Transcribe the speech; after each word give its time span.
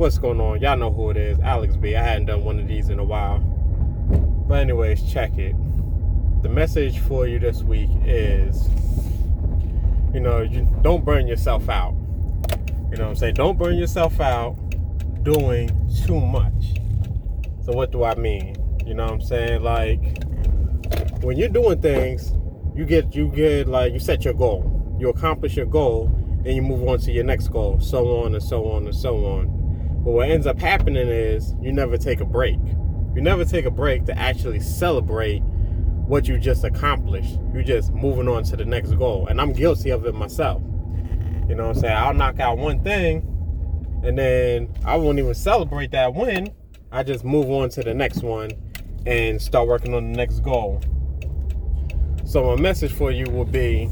What's 0.00 0.16
going 0.16 0.40
on? 0.40 0.62
Y'all 0.62 0.78
know 0.78 0.90
who 0.90 1.10
it 1.10 1.18
is. 1.18 1.38
Alex 1.40 1.76
B. 1.76 1.94
I 1.94 2.02
hadn't 2.02 2.24
done 2.24 2.42
one 2.42 2.58
of 2.58 2.66
these 2.66 2.88
in 2.88 2.98
a 2.98 3.04
while. 3.04 3.40
But, 4.48 4.60
anyways, 4.60 5.02
check 5.12 5.36
it. 5.36 5.54
The 6.42 6.48
message 6.48 7.00
for 7.00 7.26
you 7.26 7.38
this 7.38 7.62
week 7.62 7.90
is 8.06 8.66
you 10.14 10.20
know, 10.20 10.40
you 10.40 10.66
don't 10.80 11.04
burn 11.04 11.26
yourself 11.26 11.68
out. 11.68 11.92
You 12.90 12.96
know 12.96 13.04
what 13.04 13.10
I'm 13.10 13.16
saying? 13.16 13.34
Don't 13.34 13.58
burn 13.58 13.76
yourself 13.76 14.18
out 14.20 14.56
doing 15.22 15.68
too 16.06 16.18
much. 16.18 16.80
So, 17.66 17.74
what 17.74 17.92
do 17.92 18.02
I 18.02 18.14
mean? 18.14 18.56
You 18.86 18.94
know 18.94 19.04
what 19.04 19.12
I'm 19.12 19.20
saying? 19.20 19.62
Like, 19.62 20.24
when 21.22 21.36
you're 21.36 21.50
doing 21.50 21.78
things, 21.82 22.32
you 22.74 22.86
get, 22.86 23.14
you 23.14 23.28
get, 23.28 23.68
like, 23.68 23.92
you 23.92 23.98
set 23.98 24.24
your 24.24 24.32
goal, 24.32 24.96
you 24.98 25.10
accomplish 25.10 25.58
your 25.58 25.66
goal, 25.66 26.06
and 26.46 26.56
you 26.56 26.62
move 26.62 26.88
on 26.88 27.00
to 27.00 27.12
your 27.12 27.24
next 27.24 27.48
goal, 27.48 27.78
so 27.80 28.22
on 28.22 28.32
and 28.32 28.42
so 28.42 28.70
on 28.70 28.86
and 28.86 28.94
so 28.94 29.26
on 29.26 29.60
but 30.02 30.12
what 30.12 30.30
ends 30.30 30.46
up 30.46 30.58
happening 30.58 31.08
is 31.08 31.54
you 31.60 31.72
never 31.72 31.98
take 31.98 32.20
a 32.20 32.24
break. 32.24 32.58
You 33.14 33.20
never 33.20 33.44
take 33.44 33.66
a 33.66 33.70
break 33.70 34.06
to 34.06 34.16
actually 34.16 34.60
celebrate 34.60 35.40
what 35.40 36.26
you 36.26 36.38
just 36.38 36.64
accomplished. 36.64 37.38
You're 37.52 37.62
just 37.62 37.92
moving 37.92 38.26
on 38.28 38.44
to 38.44 38.56
the 38.56 38.64
next 38.64 38.92
goal. 38.92 39.26
And 39.26 39.40
I'm 39.40 39.52
guilty 39.52 39.90
of 39.90 40.06
it 40.06 40.14
myself. 40.14 40.62
You 41.48 41.54
know 41.54 41.68
what 41.68 41.76
I'm 41.76 41.80
saying? 41.82 41.96
I'll 41.96 42.14
knock 42.14 42.40
out 42.40 42.58
one 42.58 42.82
thing 42.82 43.26
and 44.02 44.16
then 44.16 44.74
I 44.84 44.96
won't 44.96 45.18
even 45.18 45.34
celebrate 45.34 45.90
that 45.90 46.14
win. 46.14 46.52
I 46.90 47.02
just 47.02 47.24
move 47.24 47.50
on 47.50 47.68
to 47.70 47.82
the 47.82 47.92
next 47.92 48.22
one 48.22 48.50
and 49.06 49.40
start 49.40 49.68
working 49.68 49.94
on 49.94 50.10
the 50.10 50.16
next 50.16 50.40
goal. 50.40 50.80
So 52.24 52.44
my 52.44 52.60
message 52.60 52.92
for 52.92 53.10
you 53.10 53.26
will 53.26 53.44
be 53.44 53.90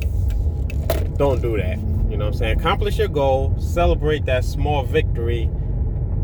don't 1.16 1.42
do 1.42 1.56
that. 1.56 1.78
You 2.08 2.16
know 2.16 2.26
what 2.26 2.34
I'm 2.34 2.34
saying? 2.34 2.60
Accomplish 2.60 2.98
your 2.98 3.08
goal, 3.08 3.54
celebrate 3.60 4.24
that 4.24 4.44
small 4.44 4.84
victory 4.84 5.50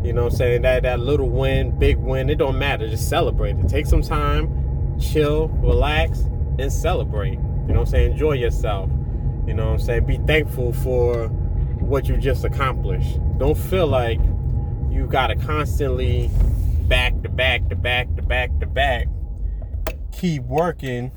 you 0.05 0.13
know 0.13 0.25
what 0.25 0.33
I'm 0.33 0.37
saying? 0.37 0.61
That 0.61 0.83
that 0.83 0.99
little 0.99 1.29
win, 1.29 1.77
big 1.77 1.97
win, 1.97 2.29
it 2.29 2.37
don't 2.37 2.57
matter. 2.57 2.87
Just 2.87 3.09
celebrate 3.09 3.57
it. 3.57 3.67
Take 3.67 3.85
some 3.85 4.01
time, 4.01 4.99
chill, 4.99 5.47
relax, 5.47 6.21
and 6.59 6.71
celebrate. 6.71 7.33
You 7.33 7.73
know 7.73 7.79
what 7.79 7.79
I'm 7.79 7.85
saying? 7.87 8.11
Enjoy 8.13 8.33
yourself. 8.33 8.89
You 9.47 9.53
know 9.53 9.65
what 9.65 9.73
I'm 9.73 9.79
saying? 9.79 10.05
Be 10.05 10.17
thankful 10.17 10.73
for 10.73 11.27
what 11.79 12.07
you 12.07 12.17
just 12.17 12.43
accomplished. 12.43 13.19
Don't 13.37 13.57
feel 13.57 13.87
like 13.87 14.19
you 14.89 15.07
gotta 15.07 15.35
constantly 15.35 16.29
back 16.87 17.21
to 17.23 17.29
back 17.29 17.67
to 17.69 17.75
back 17.75 18.15
to 18.15 18.21
back 18.21 18.59
to 18.59 18.65
back 18.65 19.07
keep 20.15 20.43
working 20.43 21.11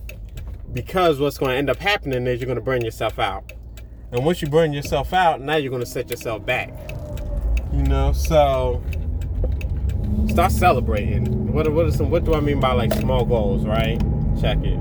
because 0.73 1.21
what's 1.21 1.39
to 1.53 1.57
end 1.57 1.71
up 1.71 1.79
happening 1.79 2.27
is 2.27 2.41
you're 2.41 2.47
to 2.57 2.63
burn 2.63 2.85
yourself 2.85 3.19
out. 3.19 3.53
And 4.11 4.25
once 4.25 4.43
you 4.43 4.49
burn 4.49 4.73
yourself 4.73 5.13
out, 5.13 5.41
now 5.41 5.57
you're 5.57 5.71
to 5.81 5.87
set 5.87 6.11
yourself 6.11 6.45
back. 6.45 6.71
You 7.73 7.83
know, 7.83 8.13
so 8.13 8.83
start 10.29 10.53
celebrating. 10.53 11.53
What 11.53 11.71
what 11.73 11.87
is 11.87 11.97
some 11.97 12.11
what 12.11 12.25
do 12.25 12.35
I 12.35 12.41
mean 12.41 12.61
by 12.61 12.73
like 12.73 12.93
small 12.95 13.25
goals, 13.25 13.67
right? 13.67 14.01
Check 14.41 14.59
it. 14.65 14.79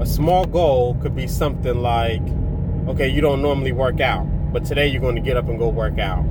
A 0.00 0.06
small 0.06 0.44
goal 0.44 0.94
could 1.02 1.14
be 1.16 1.26
something 1.26 1.80
like, 1.80 2.22
okay, 2.88 3.08
you 3.08 3.20
don't 3.20 3.42
normally 3.42 3.72
work 3.72 4.00
out, 4.00 4.24
but 4.52 4.64
today 4.64 4.86
you're 4.86 5.00
going 5.00 5.14
to 5.14 5.20
get 5.20 5.36
up 5.36 5.48
and 5.48 5.58
go 5.58 5.68
work 5.68 5.98
out. 5.98 6.24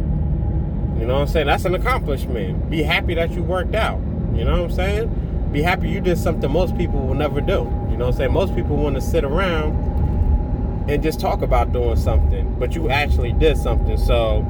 You 0.99 1.07
know 1.07 1.15
what 1.15 1.21
I'm 1.21 1.27
saying? 1.27 1.47
That's 1.47 1.65
an 1.65 1.75
accomplishment. 1.75 2.69
Be 2.69 2.83
happy 2.83 3.13
that 3.15 3.31
you 3.31 3.43
worked 3.43 3.75
out. 3.75 3.99
You 4.33 4.45
know 4.45 4.61
what 4.61 4.71
I'm 4.71 4.75
saying? 4.75 5.49
Be 5.51 5.61
happy 5.61 5.89
you 5.89 6.01
did 6.01 6.17
something 6.17 6.51
most 6.51 6.77
people 6.77 6.99
will 7.05 7.15
never 7.15 7.41
do. 7.41 7.53
You 7.89 7.97
know 7.97 8.05
what 8.05 8.13
I'm 8.13 8.13
saying? 8.13 8.33
Most 8.33 8.55
people 8.55 8.75
want 8.77 8.95
to 8.95 9.01
sit 9.01 9.23
around 9.23 10.89
and 10.89 11.01
just 11.01 11.19
talk 11.19 11.41
about 11.41 11.71
doing 11.71 11.95
something, 11.95 12.55
but 12.59 12.75
you 12.75 12.89
actually 12.89 13.33
did 13.33 13.57
something. 13.57 13.97
So 13.97 14.41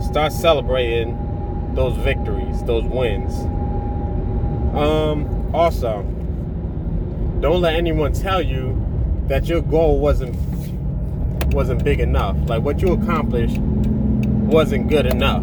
start 0.00 0.32
celebrating 0.32 1.16
those 1.74 1.96
victories, 1.96 2.62
those 2.64 2.84
wins. 2.84 3.32
Um, 4.74 5.50
also, 5.54 6.02
don't 7.40 7.60
let 7.60 7.74
anyone 7.74 8.12
tell 8.12 8.42
you 8.42 8.76
that 9.28 9.46
your 9.46 9.62
goal 9.62 9.98
wasn't 9.98 10.36
wasn't 11.52 11.82
big 11.82 12.00
enough. 12.00 12.36
Like 12.48 12.62
what 12.62 12.80
you 12.80 12.92
accomplished 12.92 13.58
wasn't 13.58 14.88
good 14.88 15.06
enough. 15.06 15.42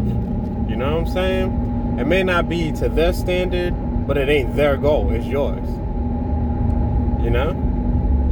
You 0.70 0.76
know 0.76 0.98
what 0.98 1.08
I'm 1.08 1.14
saying? 1.14 1.98
It 2.00 2.06
may 2.06 2.24
not 2.24 2.48
be 2.48 2.72
to 2.74 2.90
their 2.90 3.14
standard, 3.14 3.74
but 4.08 4.18
it 4.18 4.30
ain't 4.30 4.56
their 4.56 4.78
goal. 4.78 5.12
It's 5.12 5.26
yours. 5.26 5.68
You 7.24 7.32
know? 7.32 7.64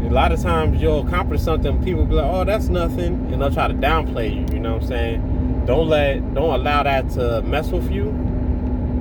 A 0.08 0.14
lot 0.16 0.32
of 0.32 0.42
times 0.42 0.82
you'll 0.82 1.06
accomplish 1.06 1.42
something, 1.42 1.84
people 1.84 2.06
be 2.06 2.14
like, 2.16 2.32
oh, 2.32 2.46
that's 2.46 2.68
nothing. 2.68 3.14
And 3.32 3.42
they'll 3.42 3.52
try 3.52 3.68
to 3.68 3.74
downplay 3.74 4.30
you. 4.30 4.54
You 4.54 4.60
know 4.62 4.74
what 4.74 4.84
I'm 4.84 4.88
saying? 4.88 5.35
Don't 5.66 5.90
let 5.90 6.34
don't 6.36 6.54
allow 6.54 6.84
that 6.84 7.10
to 7.12 7.42
mess 7.42 7.70
with 7.70 7.92
you. 7.92 8.14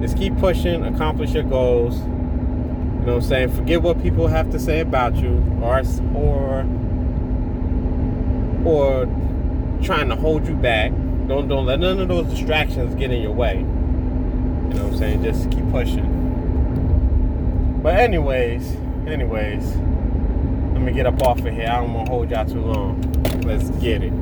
Just 0.00 0.16
keep 0.16 0.36
pushing 0.38 0.84
accomplish 0.84 1.32
your 1.32 1.42
goals. 1.42 1.98
You 1.98 2.04
know 2.04 3.16
what 3.16 3.22
i'm 3.24 3.28
saying? 3.28 3.50
Forget 3.50 3.82
what 3.82 4.02
people 4.02 4.28
have 4.28 4.50
to 4.52 4.58
say 4.58 4.80
about 4.80 5.14
you 5.16 5.42
or 5.62 5.82
or 6.14 6.60
or 8.64 9.06
trying 9.82 10.08
to 10.08 10.16
hold 10.16 10.46
you 10.46 10.54
back. 10.54 10.90
Don't 11.28 11.48
don't 11.48 11.66
let 11.66 11.80
none 11.80 12.00
of 12.00 12.08
those 12.08 12.26
distractions 12.26 12.94
get 12.94 13.10
in 13.10 13.20
your 13.20 13.32
way. 13.32 13.58
You 13.58 13.64
know 13.64 14.84
what 14.84 14.92
i'm 14.92 14.96
saying? 14.96 15.22
Just 15.22 15.50
keep 15.50 15.70
pushing. 15.70 16.22
But 17.82 17.98
anyways 17.98 18.74
anyways 19.06 19.76
let 20.72 20.80
me 20.80 20.92
get 20.92 21.04
up 21.04 21.22
off 21.22 21.40
of 21.40 21.52
here. 21.52 21.68
I 21.68 21.76
don't 21.80 21.92
want 21.92 22.06
to 22.06 22.12
hold 22.12 22.30
y'all 22.30 22.46
too 22.46 22.62
long. 22.62 23.02
Let's 23.42 23.68
get 23.70 24.02
it 24.02 24.12